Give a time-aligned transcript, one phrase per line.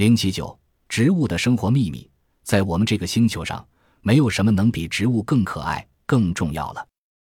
[0.00, 0.58] 零七九，
[0.88, 2.10] 植物的生活秘密，
[2.42, 3.68] 在我们这个星球上，
[4.00, 6.88] 没有什么能比植物更可爱、更重要了。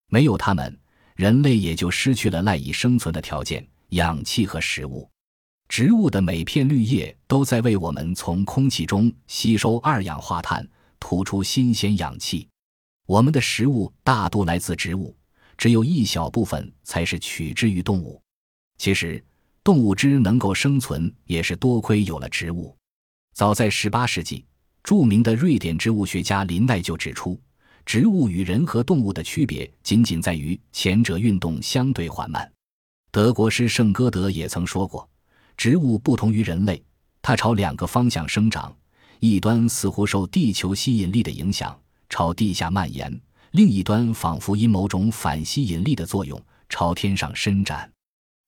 [0.08, 0.76] 没有它们，
[1.16, 5.08] 人类也就失去了赖以生存的条件——氧气和食物。
[5.70, 10.68] 植物的每片绿叶都在为我们从空气中吸收二氧化碳，
[11.00, 12.50] 吐出新鲜氧气。
[13.06, 15.16] 我们的食物大多来自植物，
[15.56, 18.20] 只有一小部分才是取之于动物。
[18.80, 19.24] 其实，
[19.66, 22.78] 动物之能够生存，也是多亏有了植物。
[23.34, 24.46] 早在18世纪，
[24.84, 27.42] 著名的瑞典植物学家林奈就指出，
[27.84, 32.48] 植物与人和动物的区别仅仅在于前者运动相对缓慢。
[33.10, 35.10] 德国诗圣歌德也曾说过。
[35.58, 36.80] 植物不同于人类，
[37.24, 38.72] 它朝两个方向生长，
[39.20, 41.76] 一端似乎受地球吸引力的影响，
[42.08, 43.12] 朝地下蔓延；
[43.50, 47.92] 另一端仿佛因某种反吸引力的作用，朝天上伸展。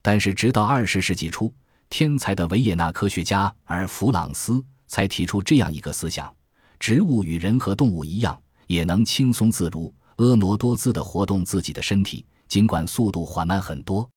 [0.07, 1.53] 但是，直到二十世纪初，
[1.89, 6.34] 天才的维也纳科学家而弗朗斯才提出这样一个思想：
[6.79, 14.09] 植物与人和动物一样，也能轻松自如、婀娜多姿地活动自己的身体，尽管速度缓慢很多。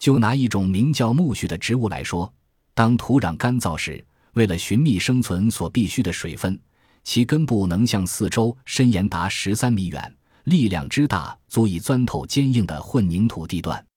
[0.00, 2.34] 就拿一种名叫苜蓿的植物来说，
[2.74, 6.60] 当土壤干燥时，为了寻觅生存所必需的水分，
[7.04, 13.87] 其根部能向四周伸延达十三米远，力量之大足以钻透坚硬的混凝土地段。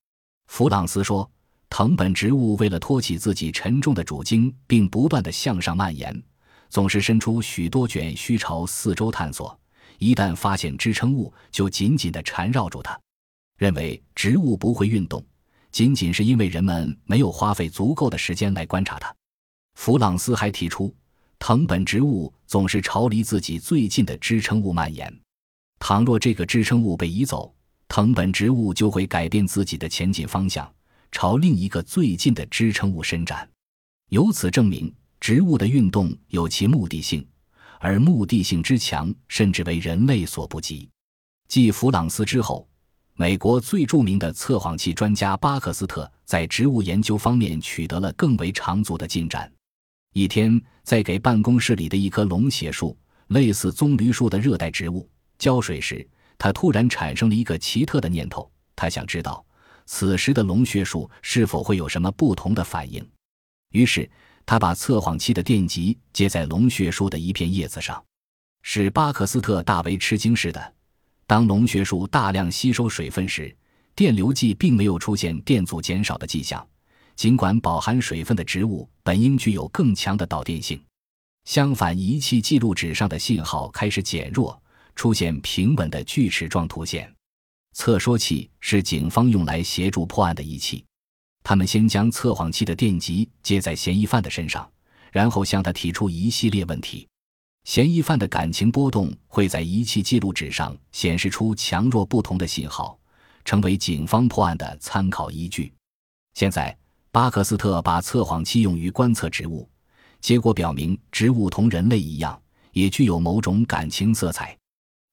[0.51, 1.31] 弗朗斯说，
[1.69, 6.21] 藤本植物为了托起自己沉重的主茎，并不断地向上蔓延，
[6.69, 9.57] 总是伸出许多卷须朝四周探索。
[9.97, 12.99] 一旦发现支撑物，就紧紧地缠绕住它。
[13.57, 15.25] 认为植物不会运动。
[15.71, 19.15] 仅仅是因为人们没有花费足够的时间来观察它。
[19.75, 20.93] 弗朗斯还提出，
[21.39, 25.17] 藤本植物总是朝离自己最近的支撑物蔓延。
[25.79, 27.55] 倘若这个支撑物被移走，
[27.93, 30.73] 藤本植物就会改变自己的前进方向，
[31.11, 33.45] 朝另一个最近的支撑物伸展。
[34.11, 34.89] 由此证明，
[35.19, 37.27] 植物的运动有其目的性，
[37.81, 40.89] 而目的性之强，甚至为人类所不及。
[41.49, 42.65] 继弗朗斯之后。
[43.15, 49.51] 美国最著名的测谎器专家巴克斯特在植物研究方面取得了更为长足的进展。
[50.13, 52.97] 一天，在给办公室里的一棵龙血树
[53.27, 55.07] （类似棕榈树的热带植物）
[55.37, 56.07] 浇水时，
[56.43, 59.45] 他突然产生了一个奇特的念头：他想知道
[59.85, 63.07] 此时的龙血树是否会有什么不同的反应。
[63.73, 64.09] 于是，
[64.43, 68.03] 他把测谎器的电极接在龙血树的一片叶子上。
[68.63, 70.73] 使巴克斯特大为吃惊是的。
[71.27, 73.55] 当龙血树大量吸收水分时，
[73.93, 76.67] 电流计并没有出现电阻减少的迹象。
[77.15, 80.83] 尽管饱含水分的植物本应具有更强的导电性，
[81.45, 84.59] 相反，仪器记录纸上的信号开始减弱，
[84.95, 87.11] 出现平稳的锯齿状图线。
[87.73, 90.83] 测说器是警方用来协助破案的仪器。
[91.43, 94.69] 他们先将测谎器的电极接在嫌疑犯的身上，
[95.11, 97.07] 然后向他提出一系列问题。
[97.63, 102.99] 嫌疑犯的感情波动会在仪器记录纸上显示出强弱不同的信号，
[103.45, 105.73] 成为警方破案的参考依据。
[106.33, 106.75] 现在，
[107.11, 109.69] 巴克斯特把测谎器用于观测植物，
[110.19, 112.41] 结果表明，植物同人类一样，
[112.71, 114.57] 也具有某种感情色彩。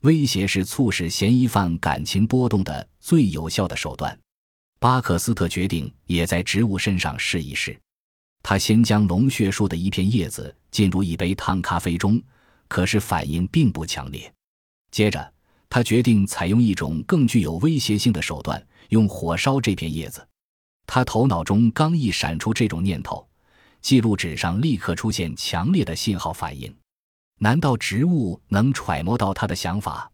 [0.03, 4.19] 威胁是促使嫌疑犯感情波动的最有效的手段。
[4.79, 7.79] 巴克斯特决定也在植物身上试一试。
[8.43, 12.23] 他先将龙血树的一片叶子浸入一杯烫咖啡中。
[12.71, 14.31] 可是反应并不强烈。
[14.91, 15.33] 接着，
[15.71, 20.29] 他决定采用一种更具有威胁性的手段，用火烧这片叶子。
[20.87, 23.27] 他头脑中刚一闪出这种念头，
[23.81, 26.71] 记录纸上立刻出现强烈的信号反应。
[27.39, 30.11] 难道植物能揣摩到他的想法？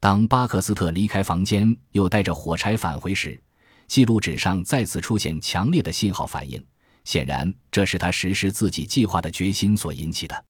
[0.00, 3.40] 当巴克斯特离开房间，又带着火柴返回时，
[3.86, 6.64] 记录纸上再次出现强烈的信号反应。
[7.04, 10.44] 显然，这是他实施自己计划的决心所引起的。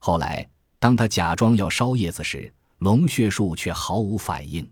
[0.00, 0.48] 后来。
[0.78, 4.70] 当他假装要烧叶子时，龙血树却毫无反应。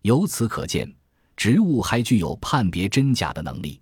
[0.00, 0.90] 由此可见，
[1.36, 3.78] 植物还具有判别真假的能力。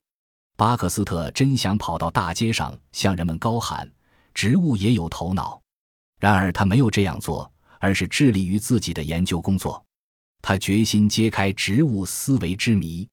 [0.57, 3.89] 巴克斯特真想跑到大街上向人们高喊
[4.35, 5.62] ：“植物也有头脑。”
[6.23, 9.85] 然而他没有这样做，而是致力于自己的研究工作。
[10.41, 13.09] 他决心揭开植物思维之谜。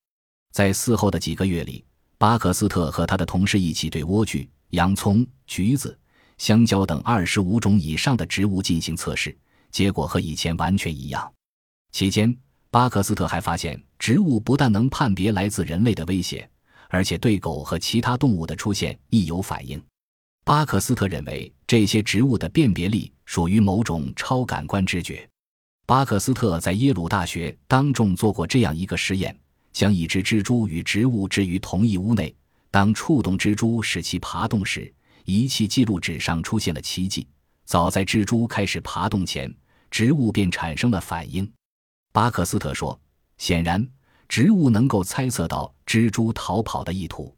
[0.51, 1.83] 在嗣后的几个月里，
[2.19, 5.97] 巴克斯特和他的同事一起对莴苣、洋葱、橘子。
[6.37, 9.35] 香蕉等二十五种以上的植物进行测试，
[9.71, 11.33] 结果和以前完全一样。
[11.91, 12.37] 期间，
[12.69, 16.47] 巴克斯特还发现，植物不但能判别来自人类的威胁，
[16.89, 19.83] 而且对狗和其他动物的出现亦有反应。
[20.49, 25.29] 巴克斯特认为，这些植物的辨别力属于某种超感官知觉。
[25.85, 29.39] 巴克斯特在耶鲁大学当众做过这样一个实验：
[29.71, 32.35] 将一只蜘蛛与植物置于同一屋内，
[32.71, 34.91] 当触动蜘蛛使其爬动时。
[35.25, 37.27] 仪器记录纸上出现了奇迹。
[37.65, 39.55] 早在蜘蛛开始爬动前，
[39.91, 41.47] 植物便产生了反应。
[42.11, 42.99] 巴克斯特说
[43.37, 43.87] ：“显然，
[44.27, 47.31] 植物能够猜测到蜘蛛逃跑的意图。”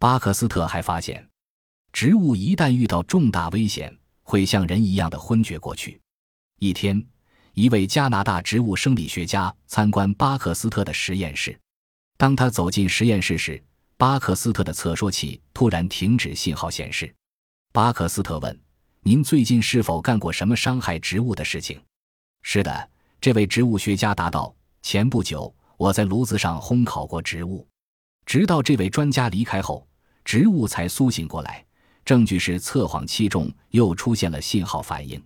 [0.00, 1.28] 巴克斯特还发现，
[1.96, 3.90] 植物一旦遇到重大危险，
[4.22, 5.98] 会像人一样的昏厥过去。
[6.58, 7.02] 一天，
[7.54, 11.58] 一位加拿大植物生理学家参观巴克斯特的实验室。
[12.18, 13.64] 当他走进实验室时，
[13.96, 17.10] 巴克斯特的测说器突然停止信号显示。
[17.72, 18.60] 巴克斯特问
[19.00, 21.80] ：“您最近是否干过什么伤害植物的事情
[22.44, 22.90] ？”“是的。”
[23.22, 24.54] 这位植物学家答道
[24.84, 27.66] ：“前不久，我在炉子上烘烤过植物，
[28.26, 29.88] 直到这位专家离开后，
[30.26, 31.64] 植物才苏醒过来。
[32.06, 35.22] 证据是测谎器中又出现了信号反应。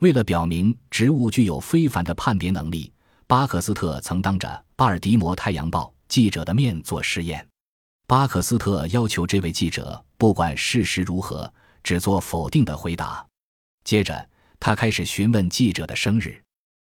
[0.00, 2.90] 为了表明植物具有非凡的判别能力，
[3.26, 7.46] 巴克斯特曾当着《巴尔的摩太阳报》记者的面做实验。
[8.06, 11.52] 巴克斯特要求这位记者不管事实如何，
[11.82, 13.24] 只做否定的回答。
[13.84, 14.28] 接着，
[14.58, 16.42] 他开始询问记者的生日。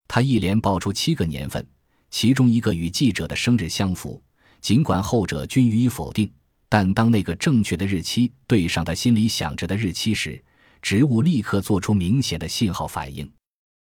[0.07, 1.65] 他一连报出七个年份，
[2.09, 4.21] 其中一个与记者的生日相符。
[4.59, 6.31] 尽管后者均予以否定，
[6.73, 10.43] 但当那个正确的日期对上他心里想着的日期时，
[10.81, 13.31] 植物立刻做出明显的信号反应。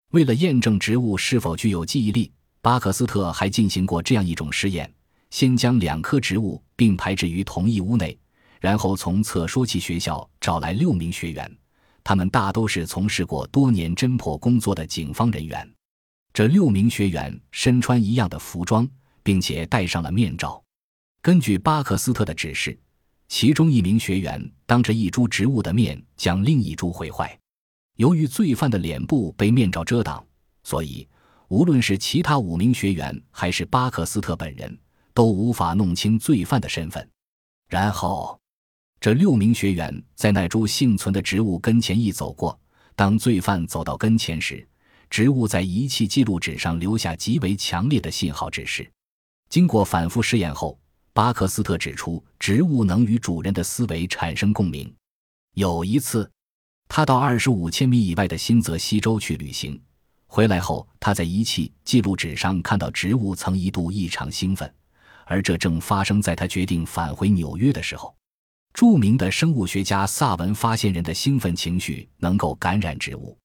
[0.09, 2.31] 为了验证植物是否具有记忆力，
[2.61, 4.91] 巴克斯特还进行过这样一种实验：
[5.29, 8.17] 先将两棵植物并排置于同一屋内，
[8.59, 11.57] 然后从测说器学校找来六名学员，
[12.03, 15.71] 他们大都是从事过多年侦破工作的警方人员。
[16.33, 18.89] 这六名学员身穿一样的服装，
[19.21, 20.59] 并且戴上了面罩。
[21.21, 22.77] 根据巴克斯特的指示，
[23.27, 27.37] 其中一名学员当着一株植物的面将另一株毁坏。
[27.97, 30.25] 由于罪犯的脸部被面罩遮挡，
[30.63, 31.05] 所以
[31.49, 34.79] 无论是其他五名学员还是巴克斯特本人，
[35.13, 37.05] 都无法弄清罪犯的身份。
[37.67, 38.39] 然后，
[39.01, 42.57] 这六名学员在那株幸存的植物跟前一走过。
[42.95, 44.65] 当罪犯走到跟前时，
[45.09, 48.89] 植物在仪器记录纸上留下极为强烈的信号指示。
[49.49, 50.79] 经过反复试验后，
[51.13, 54.93] 巴克斯特指出，植物能与主人的思维产生共鸣。
[55.55, 56.29] 有一次，
[56.87, 59.81] 他到二十五千米以外的新泽西州去旅行，
[60.27, 64.71] 回来后，他在仪器记录纸上看到植物曾一度异常兴奋，
[65.25, 68.15] 而这正发生在他决定返回纽约的时候。
[68.71, 73.37] 著名的生物学家萨文发现，人的兴奋情绪能够感染植物。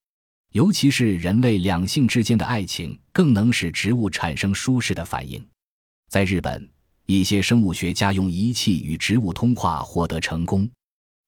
[0.52, 5.44] 尤其是人类两性之间的爱情，更能使植物产生舒适的反应。
[6.08, 6.69] 在日本，
[7.06, 10.68] 一些生物学家用仪器与植物通话获得成功。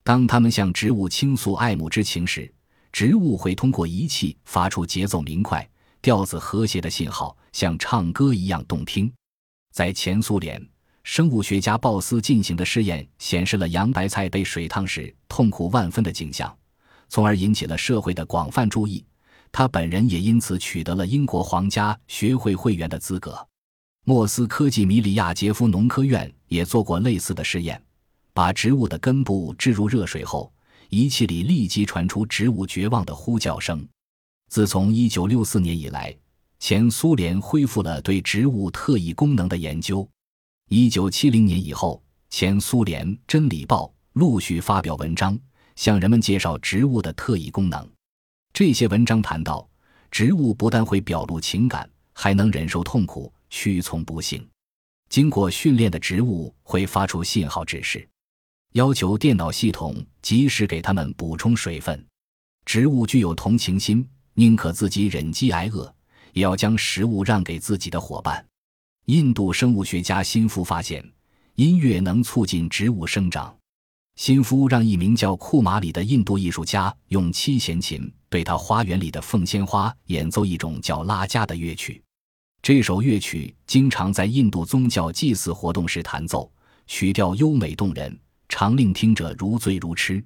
[0.02, 2.50] 当他们向植物倾诉爱慕之情时，
[2.92, 5.68] 植物会通过仪器发出节奏明快、
[6.00, 9.12] 调子和谐的信号，像唱歌一样动听。
[9.74, 10.66] 在前苏联，
[11.02, 16.56] 生物学家鲍斯进行的试验显示了洋白菜被水烫时痛苦万分的景象，
[17.10, 19.04] 从而引起了社会的广泛注意。
[19.52, 23.46] 他本人也因此取得了英国皇家学会会员的资格。
[24.08, 27.82] 莫斯科技米里亚杰夫农科院也做过类似的试验，
[28.32, 30.52] 把植物的根部置入热水后，
[30.90, 33.84] 仪器里立即传出植物绝望的呼叫声。
[34.48, 36.16] 自从1964年以来，
[36.60, 40.08] 前苏联恢复了对植物特异功能的研究。
[40.68, 42.00] 1970年以后，
[42.30, 45.36] 前苏联《真理报》陆续发表文章，
[45.74, 47.84] 向人们介绍植物的特异功能。
[48.52, 49.68] 这些文章谈到，
[50.12, 54.46] 植物不但会表露情感，还能忍受痛苦、屈从不幸。
[55.08, 58.06] 经过训练的植物会发出信号指示，
[58.74, 62.04] 要求电脑系统及时给它们补充水分。
[62.66, 65.90] 植物具有同情心，宁可自己忍饥挨饿，
[66.34, 68.44] 也要将食物让给自己的伙伴。
[69.06, 71.02] 印度生物学家辛夫发现，
[71.54, 73.56] 音乐能促进植物生长。
[74.16, 82.02] 辛夫让一名叫库马里的印度艺术家用七弦琴对他花园里的凤仙花演奏一种叫拉加的乐曲。
[82.66, 86.50] 这首乐曲经常在印度宗教祭祀活动时弹奏，
[86.88, 88.18] 曲调优美动人，
[88.48, 90.20] 常令听者如醉如痴。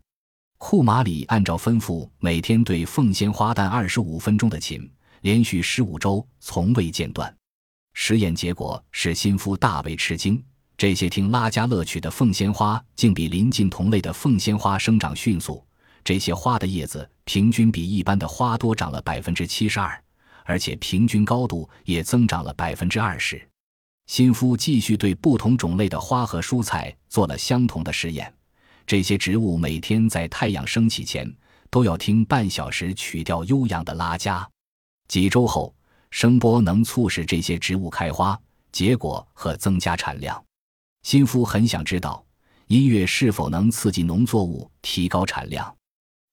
[0.56, 7.30] 库马里按照吩咐，每天对凤仙花弹二十五分钟的琴，连续十五周，从未间断。
[7.92, 10.42] 实验结果使心夫大为吃惊。
[10.78, 15.62] 这些听拉加乐曲的凤仙花，竟比邻近同类的凤仙花生长迅速。
[16.02, 20.02] 这些花的叶子平均比一般的花多长了百分之七十二，
[20.50, 23.40] 而且平均高度也增长了百分之二十。
[24.06, 28.34] 辛夫继续对不同种类的花和蔬菜做了相同的实验。
[28.84, 31.32] 这些植物每天在太阳升起前
[31.70, 34.44] 都要听半小时曲调悠扬的拉加。
[35.06, 35.72] 几周后，
[36.10, 38.36] 声波能促使这些植物开花、
[38.72, 40.44] 结果和增加产量。
[41.04, 42.26] 辛夫很想知道，
[42.66, 45.72] 音乐是否能刺激农作物提高产量。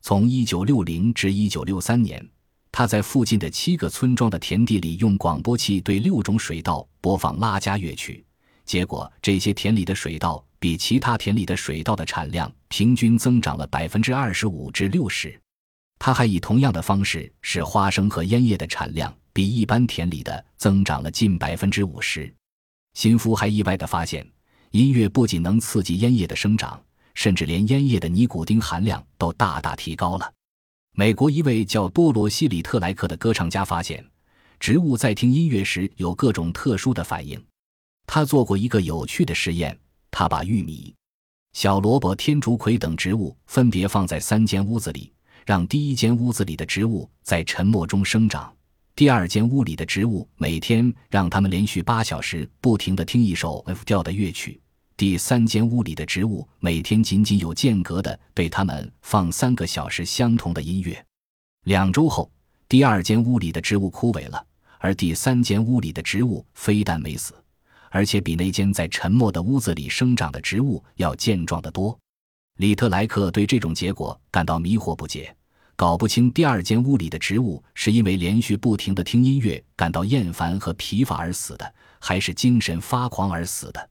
[0.01, 2.29] 从1960至1963年，
[2.71, 8.23] 他在附近的七个村庄的田地里用广播器对六种水稻播放拉加乐曲，
[8.65, 15.39] 结果这些田里的水稻比其他田里的水稻的产量平均增长了百分之二十五至六十。
[15.99, 22.31] 他还以同样的方式使花生和烟叶的产量比一般田里的增长了近百分之五十。
[22.93, 24.27] 辛夫还意外地发现，
[24.71, 26.79] 音乐不仅能刺激烟叶的生长。
[27.15, 30.31] 甚至连烟叶的尼古丁含量都大大提高了。
[30.99, 34.03] 美国一位叫多罗西·里特莱克的歌唱家发现，
[34.59, 37.39] 植物在听音乐时有各种特殊的反应。
[38.07, 39.77] 他做过一个有趣的实验：
[40.09, 40.91] 他把玉米、
[41.53, 45.13] 小萝卜、天竺葵等植物分别放在三间屋子里，
[45.45, 48.51] 让第一间屋子里的植物在沉默中生长；
[48.95, 54.59] 第二间屋里的植物每天让它们连续八小时不停地听一首 F 调的乐曲。
[54.97, 61.05] 第三间屋里的植物每天仅仅有间隔的对他们放三个小时相同的音乐。
[61.65, 62.31] 两周后，
[62.67, 64.43] 第二间屋里的植物枯萎了，
[64.79, 67.35] 而第三间屋里的植物非但没死，
[67.91, 71.95] 而且比那间在沉默的屋子里生长的植物要健壮得多。
[72.55, 75.31] 里特莱克对这种结果感到迷惑不解，
[75.75, 83.89] 搞不清第二间屋里的植物是因为连续不停地听音乐感到厌烦和疲乏而死的，还是精神发狂而死的。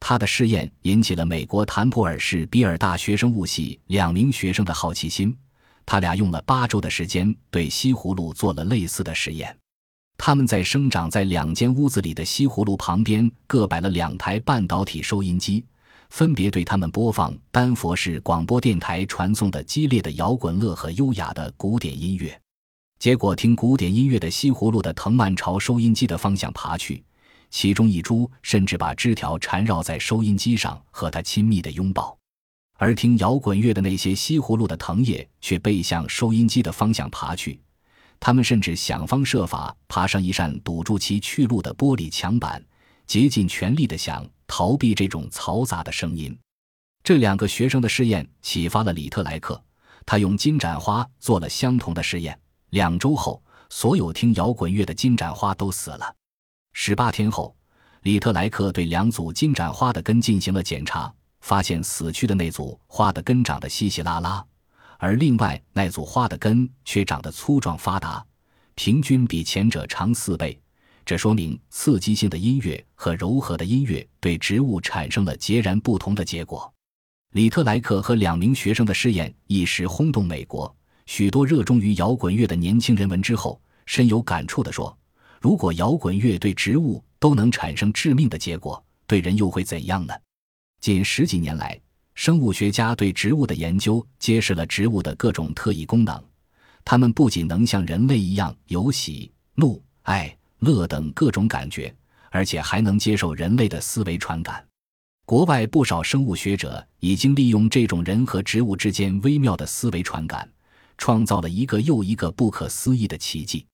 [0.00, 5.36] 他的试验引起了美国坦普尔市比尔大学生物系两名学生的好奇心。
[5.86, 9.56] 他俩用了八周的时间对西葫芦做了类似的实验。
[10.16, 15.64] 他们在生长在两间屋子里的西葫芦旁边各摆了两台半导体收音机，
[16.10, 22.38] 分别对他们播放丹佛市广播电台传送的激烈的摇滚乐和优雅的古典音乐。
[22.98, 27.02] 结果，听古典音乐的西葫芦的藤蔓朝收音机的方向爬去。
[27.50, 32.16] 其中一株甚至把枝条缠绕在收音机上，和它亲密的拥抱；
[32.78, 37.60] 而听摇滚乐的那些西葫芦的藤叶却背向收音机的方向爬去。
[38.18, 42.62] 他们甚至想方设法爬上一扇堵住其去路的玻璃墙板，
[43.06, 46.38] 竭尽全力地想逃避这种嘈杂的声音。
[47.02, 49.60] 这两个学生的试验启发了里特莱克，
[50.04, 52.38] 他用金盏花做了相同的试验。
[52.70, 56.14] 两周后，所有听摇滚乐的金盏花都死了。
[56.72, 57.54] 十八天后，
[58.02, 64.44] 里特莱克对两组金盏花的根进行了检查，发现死去的那组花的根长得稀稀拉拉，
[64.98, 68.24] 而另外那组花的根却长得粗壮发达，
[68.74, 70.58] 平均比前者长四倍。
[71.04, 76.72] 这说明刺激性的音乐和柔和的音乐对植物产生了截然不同的结果。
[77.32, 80.74] 里特莱克和两名学生的试验一时轰动美国，
[81.06, 84.96] 许多热衷于摇滚乐的年轻人闻之后深有感触地说。
[85.40, 90.12] 如果摇滚乐对植物都能产生致命的结果，对人又会怎样呢？
[90.82, 91.80] 近十几年来，
[92.14, 96.22] 生物学家对植物的研究揭示了植物的各种特异功能。
[96.84, 101.94] 它们不仅能像人类一样有喜、怒、爱、乐等各种感觉，
[102.30, 104.62] 而且还能接受人类的思维传感。
[105.24, 110.46] 国外不少生物学者已经利用这种人和植物之间微妙的思维传感，
[110.98, 113.64] 创造了一个又一个不可思议的奇迹。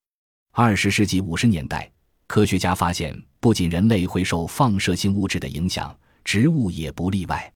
[0.59, 1.87] 二十世纪五十年代，
[2.25, 7.53] 科学家发现，不仅人类会受放射性物质的影响，植物也不例外。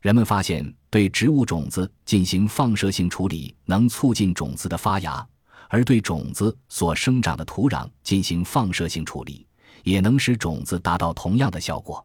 [0.00, 5.28] 人们发现，对植物种子进行放射性处理能促进种子的发芽，
[5.68, 9.46] 而对种子所生长的土壤进行放射性处理，
[9.84, 12.02] 也能使种子达到同样的效果。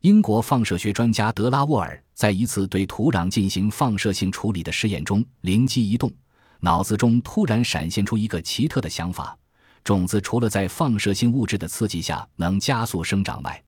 [0.00, 6.10] 英国放射学专家德拉沃尔在一次对土壤进行放射性处理的试验中灵机一动，
[6.60, 9.36] 脑子中突然闪现出一个奇特的想法。
[9.84, 13.62] 种子除了在放射性物质的刺激下能加速生长外，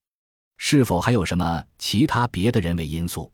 [0.56, 3.30] 是否还有什么其他别的人为因素？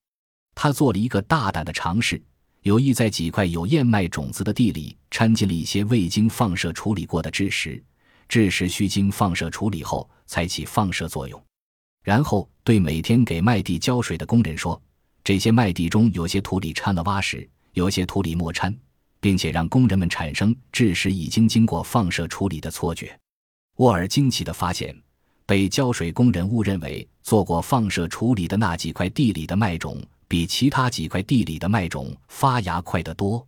[0.54, 2.20] 他做了一个大胆的尝试，
[2.62, 7.82] 有意在几块有燕麦种子的地里掺进了一些未经放射处理过的蛭石，
[8.28, 11.40] 蛭石需经放射处理后才起放射作用。
[12.02, 14.80] 然后对每天给麦地浇水的工人说
[15.22, 18.76] ：“这些麦地中有些土里掺了蛙石，有些土里没掺。”
[19.22, 23.16] 并且让工人们产生致使已经经过放射处理的错觉。
[23.76, 24.94] 沃尔惊奇地发现，
[25.46, 33.46] 被浇水工人误认为做过放射处理的那几块地里的麦种比其他几块地里的麦种发芽快得多。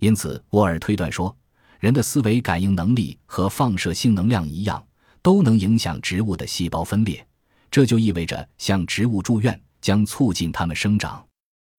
[0.00, 1.34] 因此，沃尔推断说，
[1.80, 4.86] 人的思维感应能力和放射性能量一样，
[5.22, 7.26] 都能影响植物的细胞分裂。
[7.70, 11.26] 这就意味着向植物住院将促进它们生长。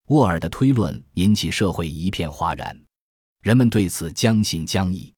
[0.07, 2.75] 沃尔的推论引起社会一片哗然。
[3.47, 5.09] 人们对此将信将疑。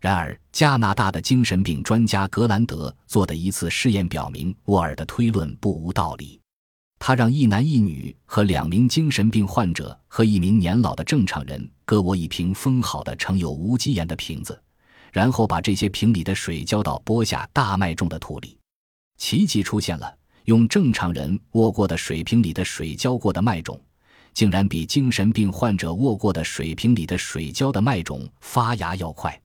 [0.00, 6.40] 然而，加拿大的精神病专家格兰德做的一次试验表明，沃尔的推论不无道理。
[6.98, 14.58] 他让一男一女和两名精神病患者和一名年老的正常人各握一瓶封好的盛有无机盐的瓶子，
[15.12, 18.56] 然后把这些瓶里的水浇到播下大麦种的土里。
[19.18, 20.16] 奇迹出现了，
[20.46, 23.78] 用正常人握过的水瓶里的水浇过的麦种，
[24.36, 29.40] 竟然比精神病患者握过的水瓶里的水浇的麦种发芽要快。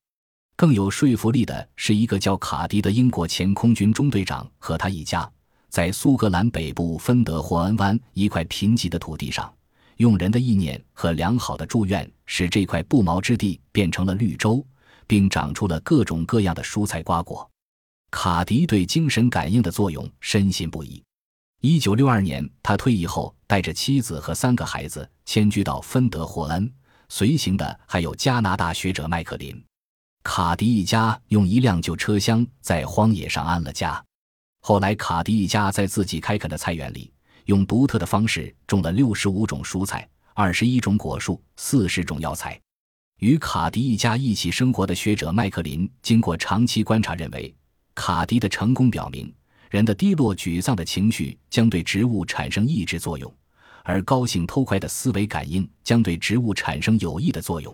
[0.57, 5.31] 更有说服力的是，一个叫卡迪的英国前空军中队长和他一家，
[5.69, 9.49] 在苏格兰北部芬德霍恩湾一块贫瘠的土地上，
[9.95, 14.61] 用人的意念和良好的祝愿，使这块不毛之地变成了绿洲，
[15.07, 17.49] 并长出了各种各样的蔬菜瓜果。
[18.11, 21.01] 卡迪对精神感应的作用深信不疑。
[21.63, 26.71] 一九六二年，他退役后，带着妻子和三个孩子迁居到芬德霍恩，
[27.07, 29.63] 随行的还有加拿大学者麦克林。
[30.23, 34.03] 卡迪一家用一辆旧车厢在荒野上安了家。
[34.61, 37.13] 后来，卡迪一家在自己开垦的菜园里，
[37.45, 42.59] 用独特的方式种了六十五种蔬菜、二十一种果树、四十种药材。
[43.19, 47.53] 与卡迪一家一起生活的学者麦克林经过长期观察，认为
[47.93, 49.31] 卡迪的成功表明，
[49.71, 53.33] 人的低落、沮丧的情绪将对植物产生抑制作用，
[53.85, 57.73] 而高兴、偷快的思维感应将对植物产生有益的作用。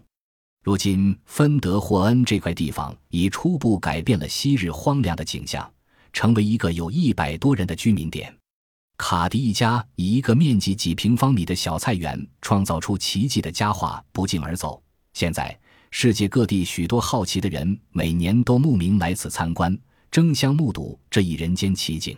[0.64, 5.68] 如今，芬德霍恩这块地方已初步改变了昔日荒凉的景象，
[6.14, 8.32] 成为一个有一百多人的居民点。
[8.96, 14.80] 卡迪一家以一个面积几平方米的小菜园创造出奇迹的佳话不胫而走。
[15.14, 19.76] 现在，世界各地许多好奇的人每年都慕名来此参观，
[20.12, 22.18] 争相目睹这一人间奇景。